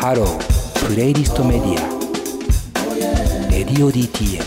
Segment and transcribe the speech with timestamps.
[0.00, 4.40] ハロープレイリストメディアレディオ DTM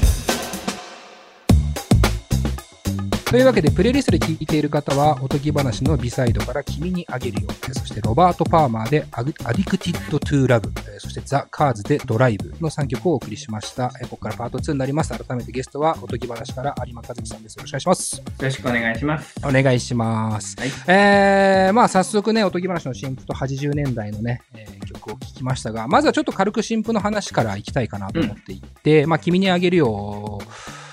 [3.30, 7.50] というわけで、プレイリストで聴いている方は、おとぎ話の BESIDE から君にあげるよ。
[7.74, 10.72] そして、ロバート・パーマーで Addicted to Love。
[11.02, 13.90] そして、ザ・カーズでドライブの3曲をお送りしました。
[13.90, 15.10] ここからパート2になります。
[15.10, 17.56] 改めてゲストは、おとぎ話から有馬和樹さんです。
[17.56, 18.18] よろしくお願いします。
[18.18, 19.36] よろしくお願いします。
[19.44, 20.56] お願いします。
[20.60, 30.40] はい、えー、まあ、早速ね、おとぎ話の新譜と80年代のね、えー、曲を聴きましたが、まずはちょっと軽く新譜の話からいきたいかなと思っていて、うん、まあ、君にあげるよ。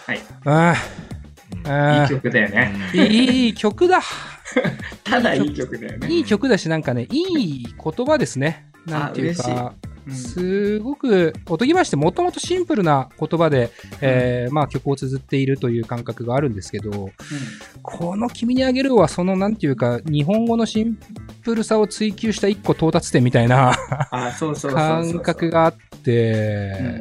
[0.07, 0.21] はい。
[0.47, 1.09] うん
[1.69, 2.73] いい曲だよね。
[2.95, 4.01] いい曲だ。
[5.05, 6.09] ただいい曲だよね。
[6.09, 8.68] いい曲だし、なんかね、いい言葉ですね。
[8.89, 9.75] なんていうか、
[10.11, 13.71] すごく、おとぎ話ってもともとシンプルな言葉で、
[14.01, 17.13] えー、まあ曲を綴っているという感覚があるんですけど、うん、
[17.83, 20.99] この君にあげるはそのなんていうか、日本語のシン
[21.43, 23.77] プルさを追求した一個到達点みたいな
[24.11, 27.01] 感覚があって、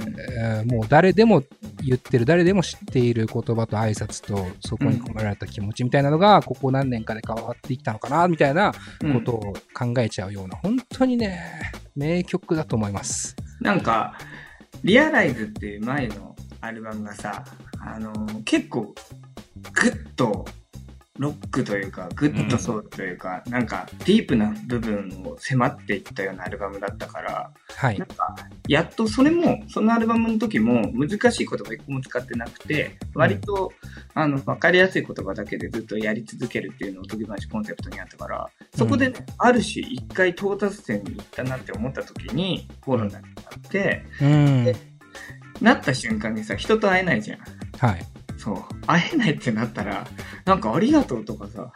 [0.66, 1.44] もう誰でも
[1.84, 8.74] 言ってる、誰でも知っている言葉と挨拶と、そこに込められた気持ちみたいなのが、ここ何年かで変わってきたのかな、みたいな
[9.14, 13.36] ことを考えちゃうような、本当にね、名曲だと思います。
[13.62, 14.14] なんか、
[14.84, 17.44] リアライズっていう前のアルバムがさ、
[17.80, 18.94] あのー、結構、
[19.74, 20.46] グッと
[21.18, 28.36] ロックというか、グッドソウルというか、うん、なんかディープな部分を迫っていったようなアルバムだったから、はい、なんか
[28.68, 33.72] やっとそれも、そのアルバムの時も難しい言葉一個も使ってなくて、割と、
[34.16, 43.24] うん、あの、わかりやすい言葉だけでずっとやり続けるっていうのを時話コンセプトにあったから、そこで、ね、ある種一回到達点に行ったなって思った時にコロナになっ
[43.70, 44.76] て、うん、で
[45.62, 47.40] なった瞬間にさ、人と会えないじゃん。
[47.80, 48.06] はい。
[48.48, 50.08] そう、会えないってなったら、
[50.46, 51.70] なんかありがとうとかさ、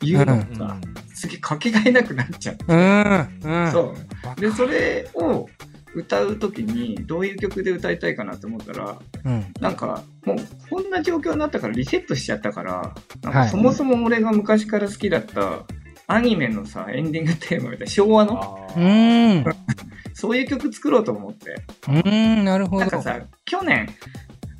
[0.00, 0.76] 言うのがさ、
[1.14, 2.56] 次かけがえなくなっちゃう。
[2.66, 3.94] うん、そ
[4.38, 4.40] う。
[4.40, 5.46] で、それを
[5.94, 10.36] 歌う時にどういう曲で歌いたいかなって思ったら、うん、なんかもう
[10.70, 15.64] こんな状況になったからリセットしちゃったから、なんかそもそも俺が昔から好きだった
[16.06, 19.44] アニメのさ、エンディングテーマみたいな昭和の、うん、
[20.14, 21.54] そういう曲作ろうと思って。
[22.06, 22.80] うん、なるほど。
[22.80, 23.88] なんかさ、去年、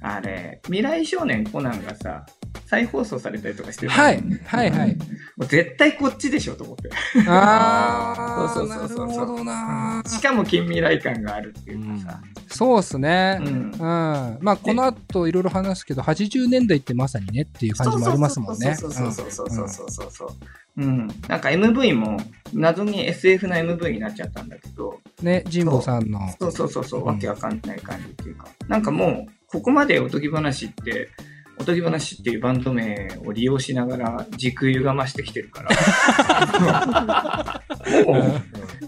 [0.06, 2.26] あれ、未来少年コナンがさ、
[2.66, 4.97] 再放送されたりとかしてる、はい、はい、はい。
[5.37, 6.91] もう絶対こっちでしょと思って。
[7.28, 10.09] ああ、そうそうそうそう。
[10.09, 12.20] しかも近未来感があるっていうかさ。
[12.22, 13.38] うん、そうっすね。
[13.41, 13.48] うん。
[13.48, 18.75] うん、まあ、この後いろいろ話すけど、80年代ってまさにねっていう感じもありますもんね。
[18.75, 20.28] そうそうそうそうそうそうそう。
[20.76, 21.06] うん。
[21.28, 22.19] なんか MV も
[22.53, 25.00] 謎に SF な MV になっちゃったんだけど。
[25.22, 26.21] ね、神保さんの。
[26.41, 28.48] そうそうそうそう、わけわかんない感じっていうか。
[28.69, 31.10] なんかもう、ここまでおとぎ話って、
[31.59, 37.62] おとぎ話っていうバンド名を利用しながら時空歪ましてきてるから。
[38.04, 38.42] もう、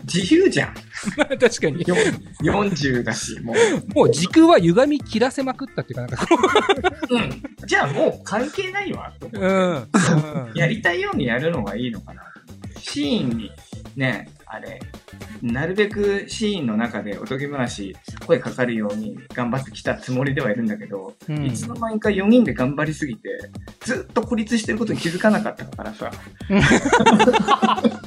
[0.05, 0.75] 自由じゃん。
[1.17, 1.85] 確かに。
[1.85, 3.57] 40だし、もう。
[3.95, 6.27] もう時空は歪み切らせまくったっていうか、なんか
[7.11, 7.43] うん。
[7.67, 9.47] じゃあもう関係ないわ、と思って。
[9.47, 9.51] う
[10.53, 10.55] ん。
[10.55, 12.23] やりたいようにやるのがいいのかな。
[12.81, 13.53] シーンに、
[13.97, 14.81] ね、あれ、
[15.43, 17.97] なるべくシーンの中でおとぎ話、
[18.27, 23.29] 声かかるように頑張ってきたつもりではいるんだけど、うん、いつの間にか4人で頑張りすぎて、
[23.81, 26.11] ずっと孤立してることに気づかなかったからさ。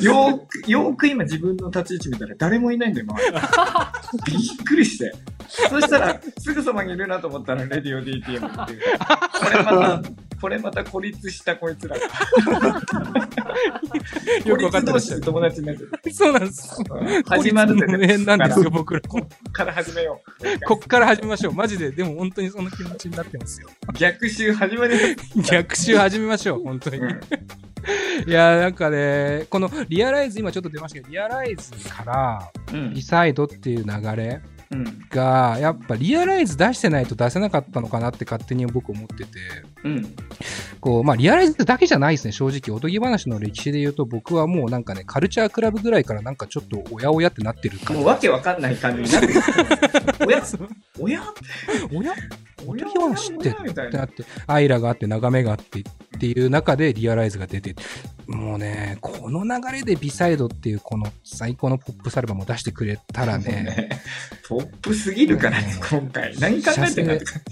[0.00, 3.26] よーく、よーく今自分の立ち位置見たら誰もいないんだよ、周
[4.26, 4.38] り。
[4.38, 5.12] びっくりして。
[5.48, 8.82] そしたら、すぐそばにいるなと思ったら、レディオ DTM っていう。
[9.40, 10.02] これまた、
[10.40, 12.04] これまた孤立したこいつらが。
[14.44, 15.90] よく分かってました友達になってる。
[16.12, 16.76] そうなんです。
[17.26, 18.18] 始まるんでね。
[18.18, 18.97] なんですよ、僕ら。
[19.06, 20.60] こっから始めよう。
[20.66, 21.52] こっから始めましょう。
[21.52, 21.90] マジで。
[21.90, 23.68] でも本当にその気持ちになってますよ。
[23.94, 25.16] 逆襲始める。
[25.50, 26.98] 逆襲始めましょう、本当に。
[28.26, 32.52] いやなんかね、このリアライズ、今ちょっと出ましたけど、リアライズから、
[32.92, 34.40] リサイドっていう流れ、
[35.10, 39.26] が、やっぱリアライズ出してないと出せなかったのかなって勝手に僕思ってて、
[39.84, 40.14] うん、
[40.80, 42.76] こう、まあリアライズだけじゃないですね、正直。
[42.76, 49.40] おとぎ話の歴史で言うと僕はもうなんかね、カルチャークラブぐらいからなんかちょっとおやおやってなってるもうわけわかんない感じになってる。
[50.26, 50.42] おや？
[50.98, 51.22] おや？
[51.94, 52.14] おや？
[52.68, 55.82] おとぎ話ってってなって、アイラがあって眺めがあってっ
[56.20, 57.74] ていう中でリアライズが出て、
[58.26, 63.88] もうね、この流れでビサイドっていうこの最高のポップサルバムを出してくれたらね、ね
[64.46, 66.38] ポップすぎるからね、今回。
[66.38, 67.42] 何考えてんだって感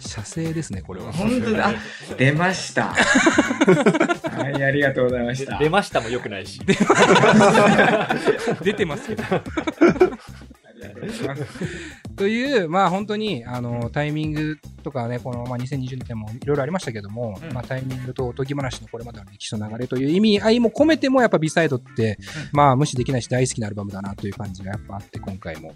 [0.00, 0.08] じ。
[0.08, 1.12] 射精ですね、これは。
[1.12, 1.72] 本当だ。
[2.16, 2.88] 出ました。
[2.88, 5.58] はい、ありがとうございました。
[5.58, 6.60] 出ましたもよくないし。
[8.62, 9.22] 出てますけど。
[10.78, 11.10] とい
[12.26, 25.74] う、まあ本当に、あの、タイミングとかね、この、まあ2020年もいろいろありましたけども、うん、まあタイミングとおとぎ話のこれまでの歴史の流れという意味合いも込めても、やっぱビサイドって、うん、まあ無視できないし大好きなアルバムだなという感じがやっぱあって、今回も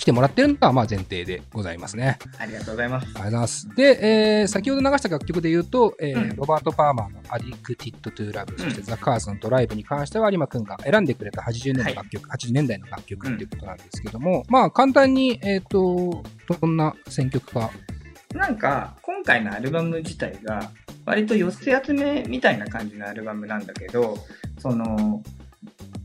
[0.00, 2.18] 来てもらってるのが、まあ前提でございますね。
[2.38, 3.04] ありがとうございます。
[3.04, 3.68] ありがとうございます。
[3.76, 16.22] で、えー、先ほど流した楽曲で言うと、えー、うん、ロバート・パーマーの Addicted to Love、そしてザ・カーズのドライブに関しては有馬くんが選んでくれた80年の楽曲、はい、80年代の楽曲っていうことなんですけども、うん、まあ簡単に、えっ、ー、と、
[16.60, 17.70] どんな選曲か。
[18.34, 20.70] なんか、今回のアルバム自体が、
[21.04, 24.16] 割と寄せ集めみたいな感じのアルバムなんだけど、
[24.58, 25.22] その、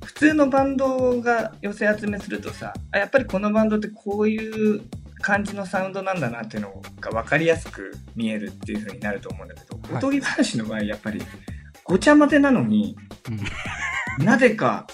[0.03, 4.81] 普通のバンドが寄せ集めするとさやっぱりこのバンドってこういう
[5.21, 11.21] 感じのサウンドなんだなっていうのが分かりやすく見えるっていう風になると思うんだけど、はい、おとぎ話の場合やっぱり
[11.83, 12.95] ごちゃ混ぜなのに、
[14.19, 14.85] うん、なぜか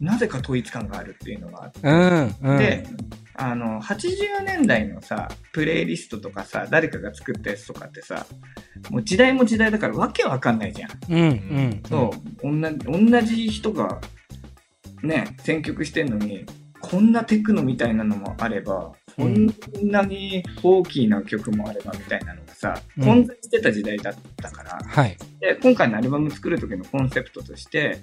[0.00, 2.86] なぜか統一感があるっていうのがあって、うんうん、で
[3.34, 8.26] あの80年代のさプレイリストとかさ誰かが作ったやつとかってさ
[8.90, 10.90] もう時代も時代だからわけわかんないじゃん。
[11.08, 14.00] うんうん、そう同じ人が
[15.02, 16.46] ね、選曲してんのに、
[16.80, 19.46] こんなテクノみたいなのもあれば、こん
[19.84, 27.98] なに大きな曲もあればみたいなのがさ、うん、混在してた時代だったから、はい、で今回のアルバム作る時のコンセプトとして、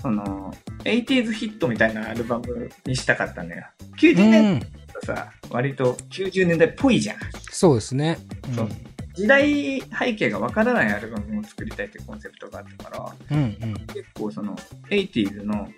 [0.00, 0.54] その、
[0.84, 3.66] 80s ヒットみたいなアルバムにしたかったんだよ。
[3.98, 4.70] 90年代
[5.04, 7.16] さ、うん、割と90年代っぽいじゃん。
[7.50, 8.18] そうですね。
[8.48, 8.68] うん、そう
[9.14, 14.56] 時代背景がわからないアルバムを作りたいってコンセプトがあったから、うんうん、結構その
[14.88, 15.68] 80s の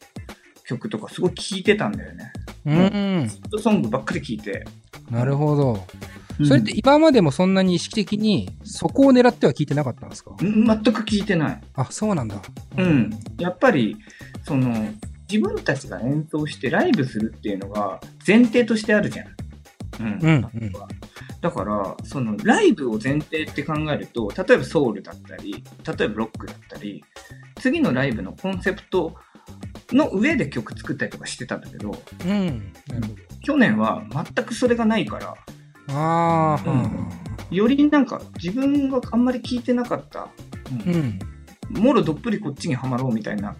[0.66, 2.32] 曲とかすごい聴いてたんだよね。
[2.66, 3.28] うん。
[3.28, 4.64] ヒットソングばっかり聴いて。
[5.10, 5.84] なるほど。
[6.44, 10.34] それって今までもそんなに意識的にそこを狙っては聞いてなかったんですか？
[10.40, 11.60] 全く聞いてない。
[11.74, 12.36] あ、そうなんだ。
[12.78, 13.10] うん。
[13.38, 13.96] やっぱり、
[14.44, 14.72] その、
[15.30, 19.26] 自分たちが演奏してライブするっていうのが前提としてあるじゃん。
[20.00, 20.18] うん。
[20.20, 20.72] うん、うん、
[21.40, 27.04] だから、そのライブを前提って考えると、例えばソウルだったり、例えばロックだったり、
[27.60, 29.14] 次のライブのコンセプト
[29.92, 35.34] の上で曲作ったりとかしてたんだけど、うん、なるほど去年は全くそれがないから、
[35.88, 36.62] あ
[37.50, 40.28] うん、よりなんか自分があんまり聞いてなかった、
[40.86, 41.18] うん、
[41.72, 43.56] うん、もろどっぷりこっちにはまろうみたいな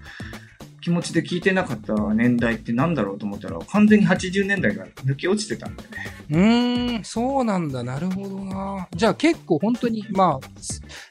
[0.82, 6.06] 気持ちで聞いてなかった年代ってなんだろうと思ったら完全に80年代が抜け落ちてたんだよね。
[6.31, 7.84] うーん、そうなんだ。
[7.84, 8.88] なるほどな。
[8.93, 10.49] じゃあ結構本当に、まあ、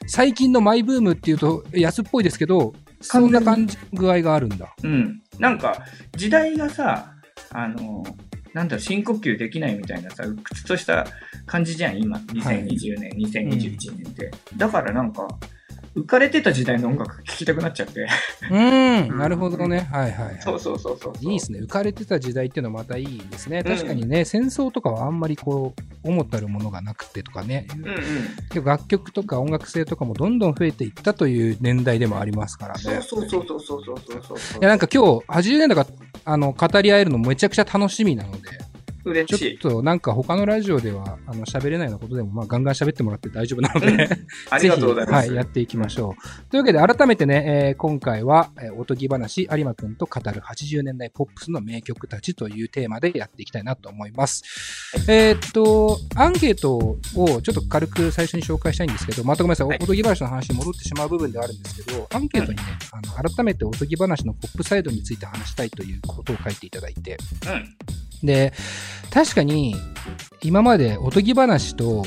[0.06, 4.74] 最近のマイブームっていうと安っぽいですけど、そんな感じ、具合があるんだ。
[4.82, 5.22] うん。
[5.38, 5.84] なんか、
[6.16, 7.14] 時代がさ、
[7.50, 8.04] あの、
[8.54, 11.06] なんだろ、深呼吸できないみたいなさ、鬱屈とした
[11.46, 12.18] 感じじゃん、今。
[12.18, 14.30] 2020年、はい、2021年って。
[14.52, 15.26] うん、だからなんか、
[15.94, 18.06] 浮かれてた時代の音楽聴きたくなっちゃって。
[18.50, 19.88] うん、なるほどね。
[19.92, 20.40] はいはい、はい。
[20.40, 21.60] そうそうそうそういいですね。
[21.60, 23.62] 浮かれてた時代っていうのはまたいいですね。
[23.62, 27.66] 確かにね、うん、戦争とかはあんまりこう、思ったるものがなくてとかね。
[27.76, 27.84] うん
[28.58, 32.80] うん、楽曲とか音楽性とかもどんどん増えていったという年代でもありますからね。
[32.80, 35.86] そうそうそうそうそうそうそういや、なんか今日、80年代が、
[36.24, 38.51] あの、語り合えるのめちゃくちゃ楽しみなので。
[39.04, 39.58] 嬉しい。
[39.58, 44.00] ちょっとなんか他のラジオではあの喋れないようなことでも、まあ、ガンガン喋ってもらって大丈夫なので、うん、
[44.50, 45.28] ありがとうございます。
[45.28, 46.50] はい、やっていきましょう。
[46.50, 54.42] というわけで改めてね、えー、今回は、えー、おとぎ話、有馬くんと語る80年代ポップスの名曲たちというテーマでやっていきたいなと思います。
[55.08, 67.76] えー、っと、アンケートをちょっと軽く最初に紹介したいんですけど、またごめんなさい、はい、おとぎ話の話に戻ってしまう部分ではあるんですけど、アンケートにね、うん、あの改めておとぎ話のポップサイドについて話したいということを書いていただいて、うん
[68.22, 68.52] で、
[69.10, 69.76] 確かに、
[70.42, 72.04] 今までおとぎ話と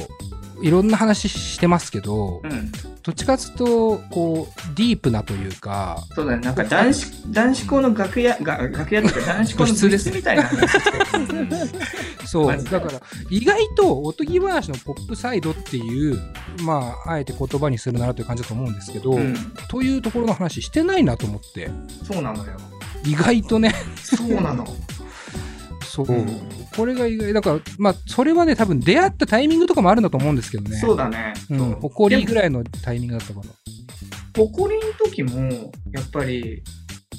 [0.62, 2.72] いろんな話してますけど、うん、
[3.04, 6.04] どっちかというと、こう、ディープなというか。
[6.16, 10.70] そうだね、なんか男子、男子校の楽屋、が楽屋とか 男子校の部室みたいな話
[12.26, 16.20] そう、だから、意外とおとぎ話のポップサイドっていう、
[16.64, 19.36] まあ、あえて言葉にするならという感じだと思うんですけど、うん、
[19.70, 21.70] というところの話してないなと思って。
[22.04, 22.54] そうなのよ。
[23.06, 23.76] 意外とね。
[24.02, 24.66] そうなの。
[25.96, 26.42] そう、うん、
[26.76, 30.78] これが意外だからまあそれはね多分出会ったタイミングとかもあるんだと思うんですけどね。
[30.78, 33.46] そうだね、うん、誇りぐらいのタイミングだったかな。
[34.36, 36.62] 誇りの時もやっぱり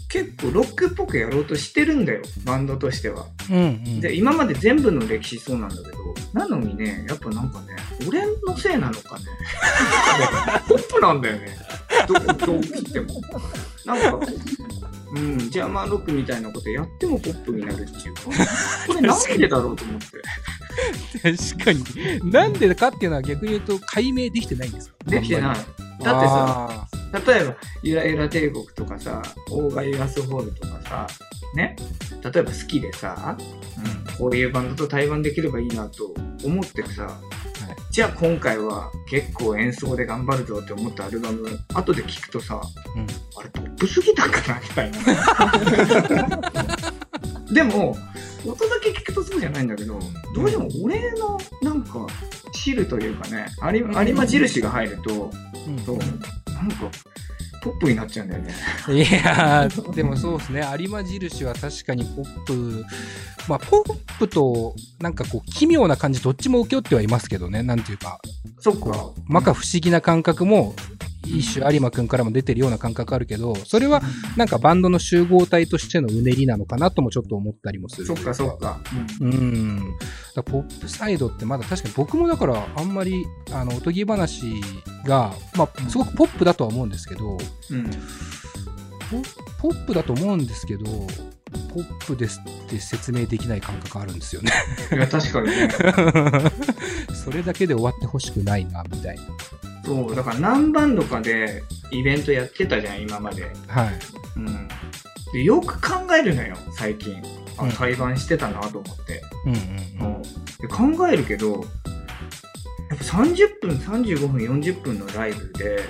[0.08, 2.22] 結構ロックっぽくやろうとしてるんだよ。
[2.44, 5.88] バンドとしては、うんうん、で今まで全部の歴史そうなんだけど
[6.34, 9.24] なのにねやっぱなんかね俺のせいなのかね。
[10.68, 11.58] ポップなんだよね。
[12.06, 13.06] どこどう切っても。
[13.86, 14.26] なんか
[15.14, 18.22] うん、ジャーマンロックみたいなことやってもポップになるっていうか、
[18.86, 20.06] これなんでだろうと思って。
[21.22, 22.30] 確かに。
[22.30, 24.96] なんでかっていうのは逆に言うと解明できてないんですか？
[25.06, 25.56] できてない。
[26.02, 26.88] だってさ、
[27.34, 31.06] 例えば、ゆらゆら帝国とかさ、オーガイアスホールとかさ、
[31.54, 31.74] ね、
[32.22, 36.12] 例えば好きでさ、うん、こういうバンドと対バンできればいいなと
[36.44, 37.45] 思ってさ、はい、
[37.96, 42.60] じゃあ今回は結構演奏で頑張るぞって思ったアルバム後で聞くとさ、
[42.94, 43.06] うん、
[43.38, 45.00] あれトップすぎたんかなみたいな。
[47.50, 47.96] でも
[48.44, 49.98] 音だけ聞くとそうじゃないんだけど
[50.34, 52.06] どうしても俺のなんか
[52.52, 55.30] 汁というかね有馬印が入ると、
[55.66, 56.90] うん、そうなんか
[57.66, 58.54] ポップになっちゃうんだよね。
[58.88, 62.84] いやでもそうですね、有馬印は確かにポップ、
[63.48, 68.20] まあ、ポップと、なんかこう、奇妙な感じ、どっちも請け負ってはいますけどね、なんていうか、
[68.60, 69.10] そっか。
[69.26, 70.76] まか不思議な感覚も、
[71.26, 74.02] 一種有馬くんからも出てるような感覚あるけど、それは
[74.36, 78.06] なんかバンドの集合体としてのうねりなのかなともちょっと思ったりもする。
[78.06, 78.80] そっかそっか。
[79.20, 79.30] うん。
[79.30, 79.98] うん
[80.34, 84.42] だポップサイドってまだ確かに僕もだからあんまり、あの、おとぎ話
[85.04, 87.38] が、まあ、すごくポップだとは思うんですけど、
[87.70, 87.90] うん、
[89.58, 90.84] ポップだと思うんですけど、
[91.72, 94.52] ポップですって説明できない感覚あるんですよね
[94.92, 95.70] いや、確かにね。
[97.14, 99.22] それだけで終わってほしくないな、みたいな。
[99.86, 101.62] そう、だから何バンドかで
[101.92, 103.44] イベントやってたじゃん、今まで。
[103.68, 103.98] はい。
[104.36, 104.68] うん。
[105.32, 107.22] でよく考えるのよ、最近。
[107.56, 109.22] あ、対バンしてたなと思って。
[109.44, 115.84] うんうんうん、で考えるけど、やっぱ30分、35分、40分のライブで、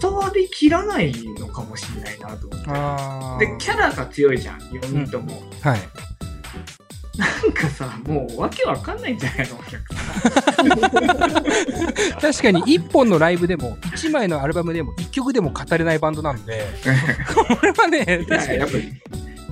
[0.00, 3.46] 伝わりきらないのかもしれないなと思って。
[3.46, 5.40] で、キャラが強いじゃん、4人とも。
[5.40, 5.80] うん、はい。
[7.16, 10.00] なんかさ、もうわけわかんないんじゃないの、お客さ
[10.62, 10.70] ん。
[12.20, 16.64] 確かに1本のライブでも、1枚のアルバムでも、1曲でも語れないバンドなんで、
[17.34, 18.58] これはね、確かに。
[18.58, 18.92] やっぱり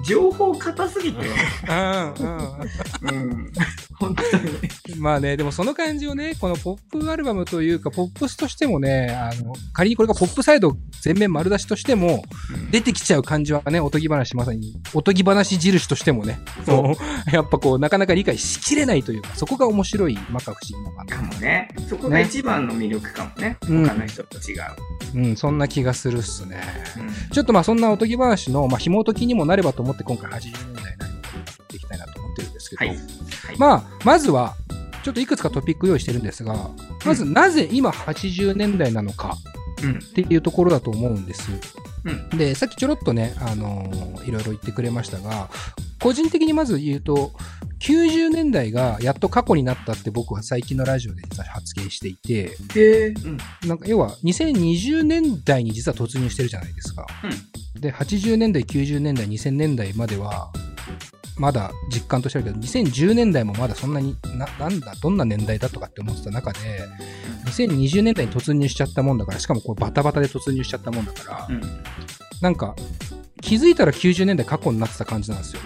[0.05, 1.27] 情報硬すぎて。
[1.69, 2.51] うん、うん。
[3.03, 3.53] うん。
[4.03, 4.37] 本当
[4.93, 4.99] に。
[4.99, 12.25] まあね、でもその感じをね、このポップアルバムというか、ポップスとしてもね、あの、仮にこれがポップサイド全面丸出しとしても、
[12.71, 16.97] 出てきちゃう感じはね、おとぎ話まさに、おとぎ話印としてもね、そう、
[17.33, 21.17] やっぱこう、なかなか理解しきれないというか、そこが面白い、まか不思議なバンド。
[21.17, 21.69] かもね。
[21.89, 23.57] そこが一番の魅力かもね。
[23.69, 24.61] ね他の人と違う。
[25.15, 26.61] うん、そんな気がするっすね。
[26.97, 31.22] うん、ちょっとまあそんなおとぎ話の、まあ、紐解きにもなればと思って今回80年代
[32.63, 32.97] ですけど、はい。
[32.97, 34.55] はい、まあ、まずは、
[35.03, 36.71] ちょっといくつかトピック用意してるんですが、
[37.05, 39.37] まずなぜ今80年代なのか
[39.81, 41.51] っていうところだと思うんです。
[42.05, 45.49] うん、で、さっきちょろっとね、あのー、いろいろ言ってくれましたが、
[46.01, 47.33] 個人的にまず言うと、
[47.81, 53.39] 90年代がやっと過去になったって僕は最近のラジオで実は発言していて、へうん、
[53.69, 57.07] なんか要は2020年代に実は突入してるじゃないですか。
[57.75, 60.53] うん、で、80年代、90年代、2000年代までは、
[61.37, 66.59] まだ実感としてあるけど、2010年代もまだそんなにな、なんだ、どんな年代だとかって思ってた中で、
[67.47, 71.63] 2020年代に突入しちゃったもんだから、しかもこうバタバタで突入しちゃったもんだから、うん、
[72.41, 72.77] なんか、
[73.41, 75.63] 気づいたら90年代過去になってた感じなんですよ。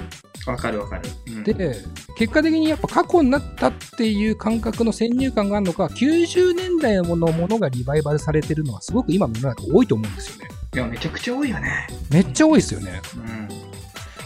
[0.47, 1.77] わかるわかる、うん、で、
[2.17, 10.51] 結果的にやっぱ過去になったっていう感覚の先入観があるのか、90年代のものがリバイバルされてるのはすごく今の世の中多いと思うんですよね。
[10.75, 11.89] いや、めちゃくちゃ多いよね。
[12.11, 13.01] めっちゃ多いですよね。
[13.17, 13.49] うん。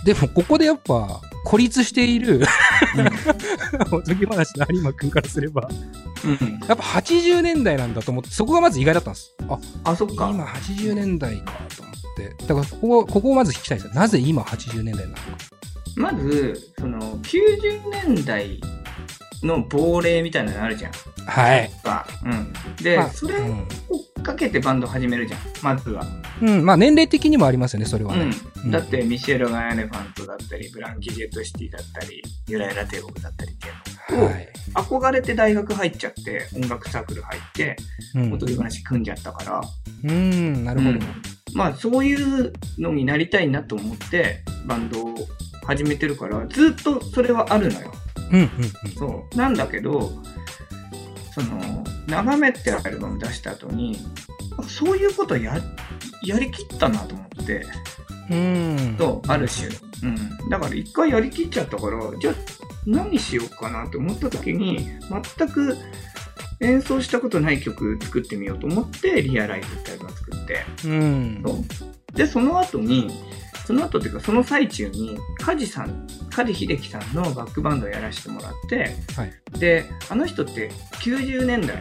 [0.04, 2.42] でも、ここでやっぱ、孤立している
[3.92, 5.68] おとぎ話の有馬くんからすれば、
[6.25, 9.35] うん、やっぱ80年代なんだと思って、そこがまず意外だったんです。
[9.49, 10.30] あ、あ、そっか。
[10.30, 12.44] 今80年代かと思って。
[12.47, 13.94] だからここ、ここをまず聞きたいですよ。
[13.94, 15.23] なぜ今80年代なのか。
[15.97, 18.61] まず、その、90年代
[19.42, 20.92] の亡霊みたいなのあるじゃん。
[21.26, 21.70] はい。
[22.25, 22.52] うん。
[22.82, 23.66] で、まあ、それを
[24.23, 26.04] かけてバンド始めるじゃん、まずは。
[26.42, 28.30] うん、まあ年齢的にもありますよね、それはね。
[28.64, 37.76] うん、だって、ミシェルガン・エレファントだったり、ブランキ・ジェット・シティだったり、ユラユラ帝国だったりっていうのを、はい、憧れて大学入っちゃって、音楽サークル入って、
[38.32, 39.61] おとぎ話組んじゃったから。
[40.04, 41.00] うん、なるほど、うん、
[41.54, 45.14] まあそういうのになりたいなと思って、バンドを
[45.66, 47.92] 始めてるから、ずっとそれはあるのよ。
[48.32, 48.49] うんうん
[48.84, 49.37] うん、そう。
[49.37, 50.12] なんだけど
[51.34, 53.99] その「眺め」ってアルバム出した後に
[54.68, 55.58] そういうことや
[56.25, 57.66] やりきったなと思って。
[58.30, 58.94] うん。
[58.96, 59.68] とある種、
[60.04, 62.34] うん、だから一回やりきっちゃったからじゃあ
[62.87, 64.88] 何しようかなと思った時に
[65.37, 65.76] 全く
[66.60, 72.16] 演奏したことない曲作ってみようと思って「リアライズ」ってアルバム作って、うん、そう。
[72.16, 73.10] でその後に
[73.70, 80.72] その後っていうかその最中に梶さん梶秀樹さんのバックバンドをやらせてもらって、はい、であの人って
[81.04, 81.80] 90年代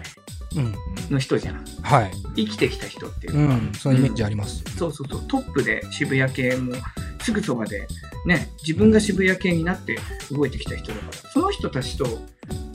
[1.10, 5.27] の人じゃん、はい、生きてきた人っていうか、うん、そのイメージあります、うん、そうそうそう。
[5.27, 6.75] トップで渋谷系も
[7.24, 7.88] すぐそばで
[8.27, 9.98] ね自分が渋谷系になって
[10.31, 11.13] 動いてきた人だから。
[11.31, 12.05] その人たちと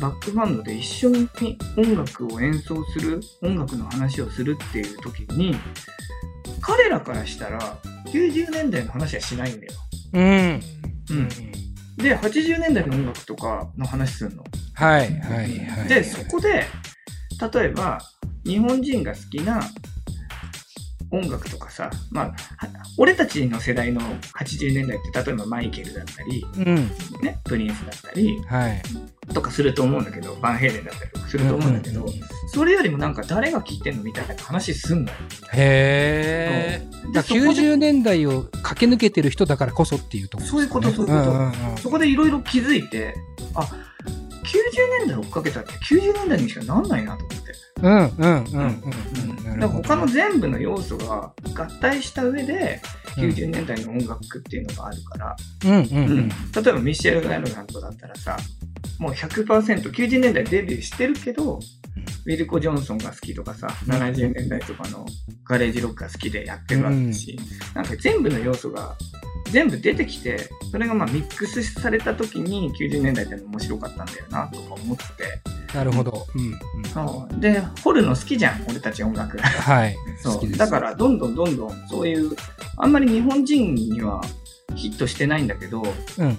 [0.01, 1.29] バックバンドで一緒に
[1.77, 5.55] 音楽を演奏する音楽の話をするっていう時に
[6.61, 9.73] 彼らからしたら90年代の話はしないんだよ。
[10.13, 10.61] うん。
[11.11, 11.29] うん。
[11.97, 14.45] で、80年代の音楽とかの話すんの。
[14.75, 15.89] はいはいはい。
[15.89, 16.67] で、そこで、
[17.53, 17.99] 例えば、
[18.45, 19.61] 日本人が好きな
[21.15, 22.35] 音楽とかさ、まあ、は
[22.99, 24.01] 俺たちの世代の
[24.39, 26.75] 80年代って、例えばマイケルだったり、うん。
[27.23, 28.83] ね、プリンスだったりはい。
[29.33, 32.07] とかすると思うんだけど、バンヘイレンだったりとかすると思うんだけど、
[32.53, 35.19] それよりもなんか誰が聴いてんのみたいな話すんのよ。
[35.53, 36.89] へえ。
[37.07, 41.31] でだから90年代を駆け抜けてる人だからこそっていうところそういうこと、そういうこと。
[41.31, 43.15] うんうんうんそこでいろいろ気づいて、
[43.55, 43.94] あ、90
[45.01, 47.53] 年代追っかけたって90年代にしかなんないなと思って。
[47.83, 48.83] うんうんうん
[49.53, 49.61] うん。
[49.61, 52.81] だから他の全部の要素が合体した上で
[53.17, 55.81] 90年代の音楽っていうのがあるから、うんうんう
[56.23, 56.29] ん。
[56.29, 56.35] 例
[56.67, 58.37] えばミシェル・ガイロランドだったらさ
[58.99, 61.59] もう 100%90 年代デビューしてるけど、
[62.27, 65.07] ウィルコ・ジョンソンが好きとかさ、70年代とかの
[65.45, 67.39] ガレージロックが好きでやってるわけだし、
[67.75, 68.97] なんか全部の要素が
[69.51, 76.27] 全部出てきて、それがまあミックスされた時に90年代っての面白かったんだよなとか思って、なるほど。
[76.35, 76.85] うんうん。
[76.85, 79.39] そうで、掘るの好きじゃん、俺たち音楽。
[79.39, 79.97] はい。
[80.23, 82.31] そうだからどんどんどんどんそういう
[82.77, 84.21] あんまり日本人には
[84.75, 86.29] ヒットしてないんだけど、うんうん。
[86.29, 86.39] うん、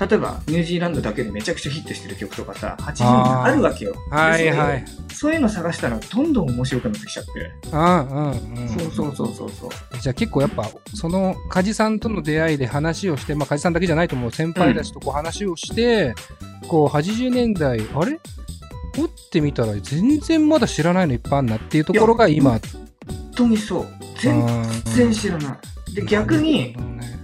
[0.00, 3.94] 例えばニュージーランドだけでめちゃくちゃヒットしてる曲とかさ80年代あるわけよ。
[4.10, 4.44] はい。
[4.44, 4.84] ではい。
[5.12, 7.30] そういうの探したらどんどん面白くなってきちゃって、
[7.70, 8.68] うんうんうん。
[8.68, 9.70] そうそうそうそうそう。
[10.00, 16.14] じゃあ結構やっぱ、その梶さんとの出会いで話をして、まあ梶さんだけじゃないと思う先輩たちとこう話をして、
[16.68, 18.18] こう80年代、あれ？
[18.96, 22.52] 掘ってみたら全然まだ知らないのいっぱいあるなっていうところが今。
[22.52, 22.60] 本
[23.36, 23.86] 当にそう。
[24.18, 24.46] 全
[24.84, 25.54] 然知らな
[25.90, 25.94] い。
[25.94, 27.19] で逆に、ね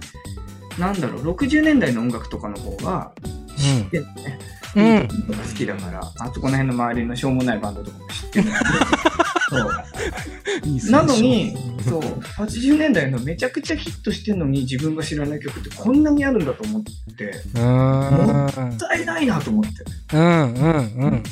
[0.79, 3.11] なんだろう60年代の音楽とかの方が
[3.55, 4.39] 知ってるね、
[4.75, 5.07] うん。
[5.07, 11.55] 好きだから、あそこの辺の周りのしょうもないバンドとかも知ってるんだけどそうなのに、
[11.87, 16.83] そう、80年代のめちゃくちゃヒットしてるのに自分が知らない曲ってこんなにあるんだと思っ
[17.15, 18.67] て、うーん。
[18.67, 19.69] もったいないなと思って。
[20.15, 21.23] うんうんうんうん。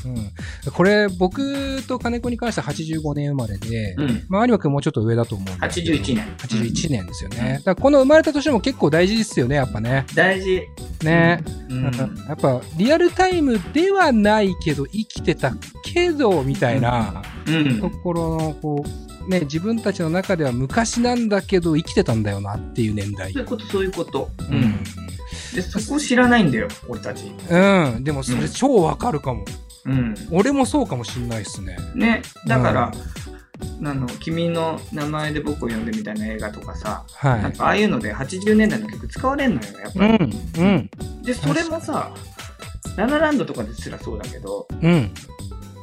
[0.74, 4.26] これ、僕と金子に関しては85年生まれで、うん。
[4.30, 5.94] まあ、有馬くんもうちょっと上だと思うんですけど。
[5.94, 6.36] 81年。
[6.38, 7.56] 81年ですよね。
[7.60, 10.06] だからこの生まれた年も結構大事ですよね、やっぱね。
[10.16, 10.62] 大事。
[11.04, 11.44] ね。
[11.70, 11.84] うん。
[11.84, 17.82] やっぱリアルタイムではないけど生きてたけどみたいなうん。
[18.06, 18.86] ところのこ
[19.26, 24.30] う、ね、自分たちの中では昔なんだけど生きてたんだよなっていう年代そういうこと、そういうこと。
[24.42, 24.44] う。
[24.44, 24.84] うんん、
[25.56, 27.32] で、そこ知らないんだよ、俺たち。
[27.50, 29.44] うん、でもそれ超わかるかも、
[29.86, 30.14] うん。
[30.30, 32.22] 俺もそうかもしんないっすねね。
[32.46, 40.28] だから、あの、君の名前で僕を呼んでみたいな映画とかさ、はいなんかああいうので80年代の曲使われんのよ、やっうぱり。
[40.28, 42.14] んうんで、それもさ、
[42.98, 45.12] ララランドとかですらそうだけど、うん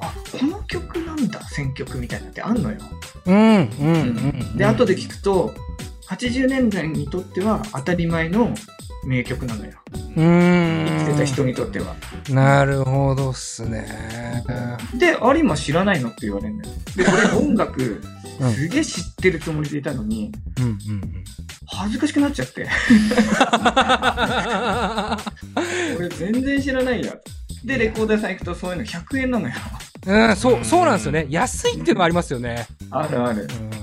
[0.02, 2.76] あ、この曲なんだ、選曲みたいなのってあんのよ。
[3.26, 3.54] うんうんう
[4.54, 5.54] んで、後で聞くと、
[6.08, 8.52] 80年代にとっては当たり前の
[9.04, 9.72] 名曲なのよ。
[10.16, 11.94] うん生きてた人にとっては。
[12.28, 14.42] なるほどっすね
[14.94, 16.74] で、有馬知らないのって言われるんだよ。
[16.96, 18.02] で、俺音楽、
[18.40, 20.78] うんすげえ知ってるつもりでいたのに、うんうん
[21.74, 22.68] 恥ずかしくなっちゃって。
[25.96, 27.14] 俺全然知らないや。
[27.64, 29.54] で、レコーダーさん行くとそういうの100円なのよ。
[30.06, 33.48] うん、うん、そうそうなんですよね安いっていうのもありますよねあるある。
[33.76, 33.82] うん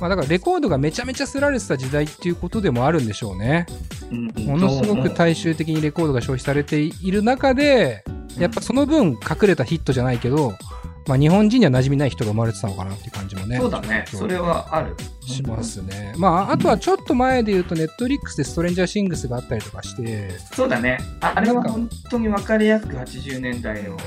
[0.00, 3.66] まあだからレコードがめちゃめちゃすられてた時代っていうことでもあるんでしょうね。
[4.10, 8.02] うんものすごく大衆的にレコードが消費されている中で、
[8.38, 10.54] やっぱその分隠れたヒットじゃないけど、
[11.06, 13.58] まあ日本人には馴染みない人が生まれてたのかなっていう感じもね。
[13.58, 14.04] そうだね。
[14.08, 14.96] それはある。
[15.20, 16.14] しますね。
[16.16, 20.98] まああとはちょっと前で言うとネットリックスでストレンジャーシングスがあったりとかして、そうだね。
[21.20, 24.02] ああれは本当に分かりやすく80年代のね、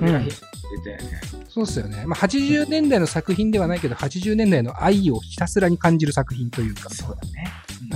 [0.00, 0.46] 扉ヒット
[0.84, 1.20] 出たよね。
[1.48, 2.04] そうっすよね。
[2.06, 6.90] まあ80年代の作品ではないけど、80年代の愛をひたすらに感じる作品というか。
[6.90, 7.52] そうだね。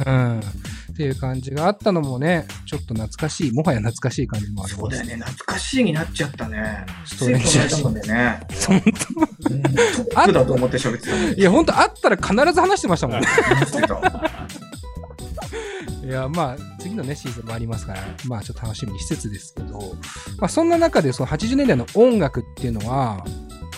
[0.07, 0.41] うん。
[0.41, 0.43] っ
[0.97, 4.81] ていう感じがあったのもね、ちょっと懐かしい、もはや懐かしい感じもあります。
[4.81, 5.15] そうだよね。
[5.15, 6.85] 懐かしいになっちゃったね。
[7.07, 8.41] ストレンジでね。
[8.67, 13.23] 本うんトップだと思って喋ってたいや、本当あったら必ず話してましたもん。
[13.23, 14.01] い話してた。
[16.11, 19.79] や、まあ、次のね、シーズンもありますから、まあ、ちょっと楽しみにしつつですけど、
[20.39, 23.25] まあ、そんな中で、その80年代の音楽っていうのは、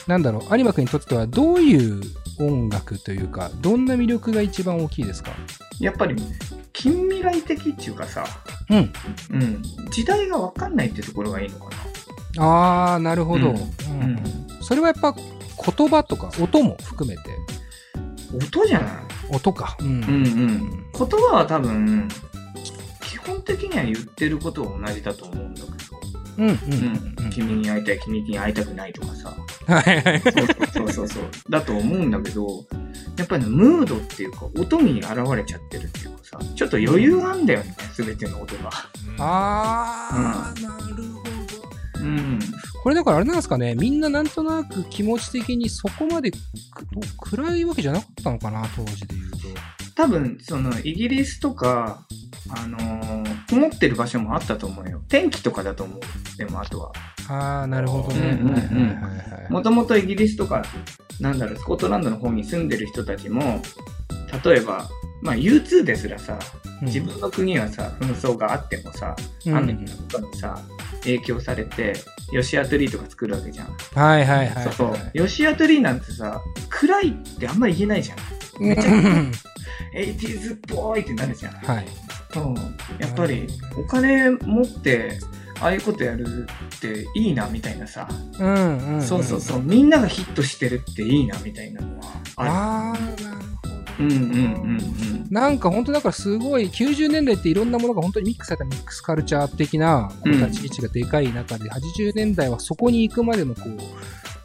[0.07, 2.01] なんだろう、有馬君にとってはどういう
[2.41, 5.31] 音楽というか、どんな魅力が一番大きいですか？
[5.79, 6.17] やっぱり
[6.73, 8.25] 近未来的っていうかさ、
[8.71, 8.93] うん。
[9.31, 11.67] うん、時代が分かんないってところがいいのか
[12.37, 12.45] な。
[12.45, 14.23] ああ、なるほど、うんうん
[14.63, 17.23] それはやっぱ言葉とか音も含めて、
[18.33, 18.91] 音じゃない？
[19.31, 19.77] 音か。
[19.81, 19.87] うん。
[19.87, 20.82] うんうん。
[20.99, 22.09] 言葉は多分、
[23.03, 25.77] 基本的には言ってることは同じだと思うんだけど、
[26.39, 26.49] うん。
[26.49, 27.15] うん。
[27.25, 29.35] うん、君に会いたい、君に会いたくないとかさ、
[29.67, 30.21] はいはい。
[30.21, 30.33] そう
[30.67, 32.65] そうそうそう、だと思うんだけど、
[33.17, 38.71] やっぱりね、ムードっていうか、音に現れちゃってるっていうかさ、さ、ちょっと余裕あんだよね、すべての音が。
[39.19, 41.23] あー、なるほ
[41.99, 42.01] ど。
[42.01, 42.39] うん。
[42.83, 46.39] これだからあれなんですかね、みんななんとなく気持ち的にそこまでく
[47.19, 49.39] 暗いわけじゃなかったのかな、当時で言うと。
[49.95, 52.05] 多分、その、イギリスとか、
[52.51, 55.03] あのー、こもってる場所もあったと思うよ。
[55.09, 56.01] 天気とかだと思う。
[56.39, 56.93] でも、あとは。
[57.29, 58.39] ああ、なるほどね。
[59.49, 60.63] もともとイギリスとか、
[61.21, 63.63] なんだろう、スコットランドの方に住んでる人たちも、
[64.45, 64.89] 例えば、
[65.21, 66.39] まあ U2 ですらさ、
[66.83, 69.15] 自分の国はさ、紛争があってもさ、
[69.47, 70.59] うんアメリカとかにさ、
[71.03, 71.95] 影響されて、
[72.33, 73.67] ヨシアトリーとか作るわけじゃん。
[73.95, 74.65] はいはいはい。
[74.65, 74.97] そうそう。
[75.15, 78.19] ヨシアトリーなんてさ、暗いってあんまり言えないじゃん。
[78.61, 79.33] めちゃくちゃうん
[79.95, 81.53] Eighties っぽいってなるじゃん。
[81.55, 81.87] はい。
[82.33, 82.55] そう。
[82.99, 85.19] やっぱり、お金持って、
[85.61, 89.03] ああいうことやるっていいなみたいなさ、うんうん、うん。
[89.03, 92.05] そうそうそう、みんながヒットしてるっていいなみたいなのは
[92.37, 93.73] あああ、なるほど。
[93.99, 94.05] る。
[94.05, 94.39] うんうんうんう
[94.79, 95.27] ん。
[95.31, 103.79] なんか本当だからすごい90年代っていろんなものが本当にミックスされたミックスカルチャー的な立ち位置がでかい中で、80年代はそこに行くまでのこう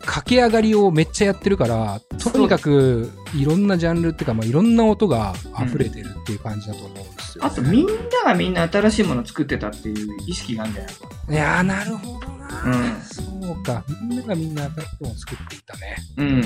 [0.06, 2.00] 駆け上がりをめっちゃやってるから
[2.32, 5.34] とにかくいろんなジャンルっていうか、まあ、いろんな音が
[5.66, 7.94] 溢れてるっていう感じだと思うんですよ、ねあとみんな
[8.26, 16.24] がみんな新しいもの作ってたっていう意識があるんじゃないかいやーなるほどな、うんそうかみんながみんな新しいものを作っていたねな。
[16.24, 16.42] うん。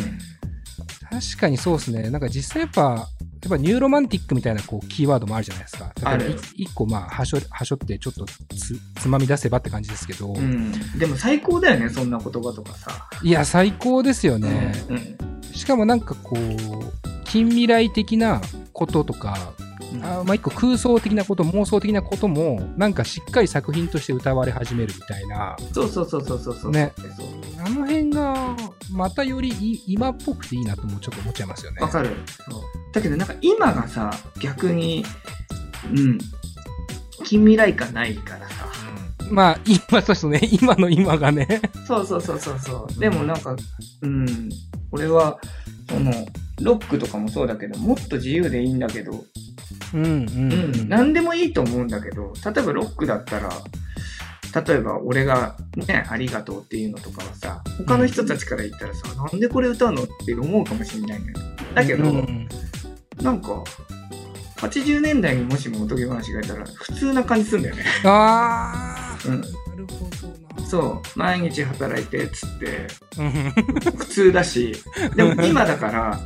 [1.09, 2.09] 確かにそうですね。
[2.09, 3.07] なんか実際やっぱ、
[3.41, 5.91] やっぱニューロマンティックみたいなこうキーワードもあるじゃないですか。
[6.03, 10.71] ある例えばい一個まあ、はしょ、はしょってちょっとつつまみ出せばって感じですけど、うん。
[10.97, 13.09] でも最高だよね、そんな言葉とかさ。
[13.23, 14.73] いや、最高ですよね。
[14.89, 15.17] うん。
[15.53, 18.41] しかもなんかこう、近未来的な
[18.73, 19.53] こととか、
[20.03, 26.71] あまあ一個空想的なこと、妄想的なことも、なんかしっかり作品として歌われ始めるみたいな、そうそうそうそうそうそう。
[26.71, 26.91] ね
[27.57, 28.57] あの辺が、
[28.91, 31.79] またよりい今っぽくていいなともちょっと思っちゃいますよね。
[31.79, 32.09] わかる。
[32.91, 35.05] だけどなんか今がさ、逆に、
[35.89, 36.17] うん。
[37.23, 38.65] 近未来感ないからさ。
[39.29, 40.41] まあ、今、そうですね。
[40.61, 41.61] 今の今がね。
[41.87, 42.99] そうそうそうそうそう。
[42.99, 43.55] でもなんか、
[44.01, 44.49] うん。
[44.91, 45.39] 俺は、
[45.89, 46.11] その、
[46.61, 49.25] ロックとかもそうだけど、もっと自由でいいんだけど、
[49.93, 53.49] うんうん、うん、何でもいいと思うんだけど、例えばロックだったら、
[54.65, 61.39] 例えば俺がね、ありがとうっていうのとかはさ、他の人たちから言ったらさ、なんでこれ歌うのって思うかもしれないんだよ。
[61.73, 62.47] だけど、うん
[63.21, 63.63] なんか、
[64.57, 67.83] 80年代にもしもおとぎ話がいたら、普通な感じするんだよね。
[68.03, 69.41] ああ、うん。
[69.41, 70.09] なるほ
[70.55, 70.67] どな。
[70.67, 73.31] そう、毎日働いてっつって、うん。
[73.95, 74.75] 普通だし、
[75.15, 76.19] でも今だから、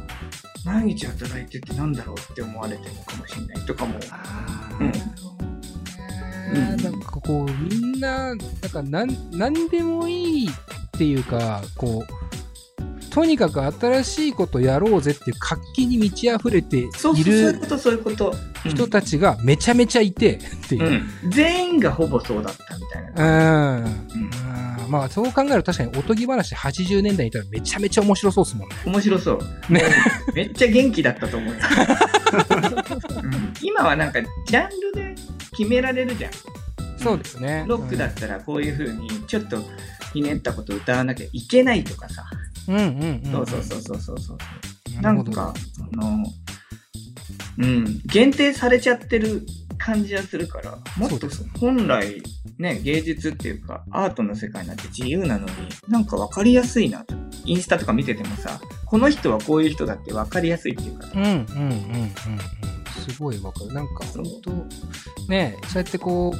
[0.65, 3.99] 毎日働いてってなんだろうって思われてるのかもしれないとかも。
[6.53, 8.39] なんかこう、みんな、なん
[8.71, 10.51] かなん、なんでもいいっ
[10.91, 18.35] ていうか、こう、とにかく新しいことやろうぜっていう活気に満ち溢れていそうそう、そういうること、そういうこと。
[18.65, 21.27] 人たちがめちゃめちゃいてっていうう。
[21.27, 21.31] ん。
[21.31, 23.77] 全員がほぼそうだったみたいな。
[23.77, 23.83] うん。
[23.83, 24.29] うん
[24.85, 28.75] うんまあ、そう考えると確かにおとぎ話80年代にいたらめちゃめちゃ面白そうですもんね。
[28.85, 29.73] 面白そう。
[29.73, 29.81] ね
[30.33, 31.59] めっちゃ元気だったと思うよ、
[33.23, 35.15] うん今はなんか、ジャンルで
[35.51, 36.31] 決められるじゃん。
[36.97, 37.65] そうですね。
[37.67, 39.57] ロックだったらこういう風に、ちょっと
[40.13, 42.23] ひねったこと歌わなきゃいけないとかさ。
[42.67, 43.31] うんうんうん。
[43.31, 45.53] そうそうそうそうそうなんか、
[45.93, 46.25] あの、
[47.57, 49.45] うん、限定されちゃってる
[49.77, 51.27] 感じはするから、もっと
[51.59, 52.21] 本来、
[52.57, 55.53] ね、芸術っていうか、アートの世界なんて自由なのに、
[55.87, 57.15] なんか分かりやすいなと。
[57.45, 62.11] インスタとか見ててもさ、この人はこういう人だって分かりやすいっていうか、うんうんうんうんうん。
[63.07, 63.73] すごいわかる。
[63.73, 64.51] なんか本当
[65.29, 66.33] ねそうやってこ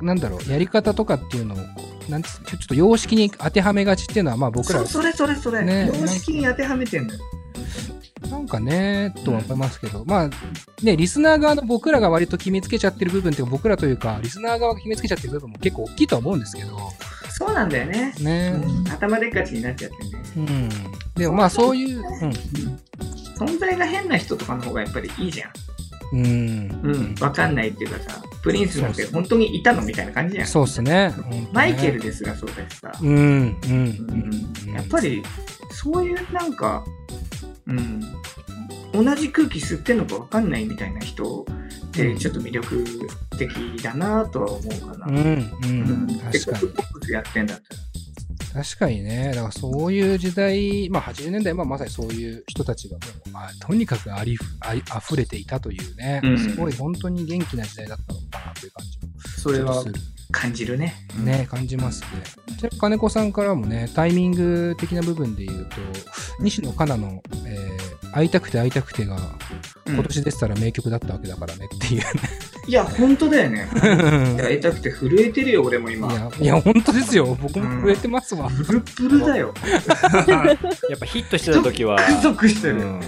[0.00, 1.58] う、なんだろう、やり方とかっていうのを
[2.08, 7.20] なんつちょっと様式に当てはめがちっていうのは、まあ僕らそう、それそれそれ、ね様式に当てはめてんのよ。
[8.30, 10.30] なんかね、とは思いますけど、まあ、
[10.82, 16.78] ね、リスナー側の僕らが割と決めつけちゃってる部分っていうか、僕らというか、リスナー側が決めつけちゃってる部分も結構大きいとは思うんですけど、
[17.36, 18.14] そうなんだよね。
[18.20, 18.62] ね。
[18.64, 20.10] うん頭でっかちになっちゃってね。
[20.36, 20.68] うん。
[21.16, 22.00] でもまあそういう、
[23.36, 25.50] 存在が変な人とかの方がやっぱりいいじゃん。
[26.12, 26.24] うん。
[26.24, 26.94] うん。
[26.94, 30.46] うん、わかんないっていうかさ、プリンスなんて本当にいたのみたいな感じじゃん。
[30.46, 31.12] そうっすね。
[31.52, 32.92] マイケルですらそうだしさ。
[33.02, 33.72] うん、うん、うう
[34.68, 34.74] んん。
[34.74, 35.22] やっぱり、
[35.72, 36.84] そういうなんか、
[37.66, 38.00] うん、
[39.04, 42.84] 同じ空気吸ってんのかわかんないみたいな人ってちょっと魅力
[43.38, 45.06] 的だなとは思うかな。
[45.06, 45.14] うん、
[45.64, 46.06] うん。
[46.06, 46.58] で確か
[47.06, 47.12] に。
[47.12, 48.64] やってんだったら。
[48.64, 49.32] 確かにね。
[49.34, 59.94] だからそういう時代、まあ80年代はまさにそういう人たちがもう、まあ、とにかくありふあり溢れていたというね、うんすごい本当に元気な時代だったのかなという感じもそれはする。
[60.34, 60.94] 感じるね。
[61.16, 62.08] ね、感じますね。
[62.58, 65.76] ちなみに金子さんからもね、タイミング的な部分で言うと、
[66.40, 69.18] 西野カナの、えー会いたくて会いたくてが、
[69.88, 72.04] 今年でしたら名曲だったわけだからねっていう、ね
[72.68, 73.68] いや、本当だよね。
[74.40, 76.12] 会いたくて震えてるよ、俺も今。
[76.12, 77.36] いや、いや本当ですよ。
[77.42, 78.48] 僕も震えてますわ。
[78.48, 79.52] プルプルだよ。
[80.88, 82.76] やっぱヒットしてた時は、ゾクしてる。
[82.76, 83.00] うん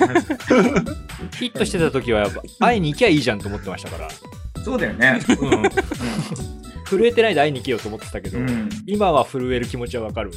[1.39, 4.09] ヒットしてた時はやっぱ会いに行きゃいいじゃんと思ってましたから、
[4.65, 5.21] そうだよね。
[5.29, 10.31] うん震えてないで会いに行けようと思ってたけど、うん今は震える気持ちはわかる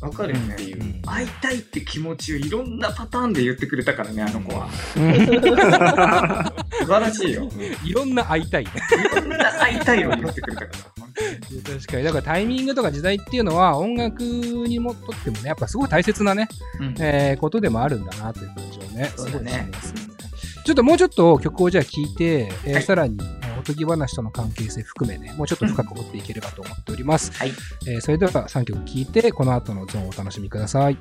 [0.00, 4.68] わかるよねう、うん会いたいって気持ちをいろんなパターンで言ってくれたからね、あの子は。
[4.92, 7.48] 素晴らしいよ。
[7.84, 8.64] いろんな会いたい。
[8.64, 8.66] い
[9.14, 11.72] ろんな会いたいを言ってくれたから。
[11.74, 12.02] 確かに。
[12.02, 16.48] だからタイミングとか時代っていうのは音楽にもとってもね、やっぱすごい大切なね、
[16.80, 20.05] うんえーことでもあるんだなという感じをね、そうだねすごいします
[20.66, 27.32] ちょっともうちょっと曲をじゃあ聴いて、えーはいさらに、えーおとぎ話との関係性含めね、もうちょっと深く掘っていければと思っております。
[27.32, 27.52] はい。
[27.86, 30.98] えーそれでは3曲聴いて、この後のゾーンをお楽しみください。